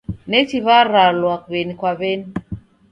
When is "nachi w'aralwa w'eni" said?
0.29-1.73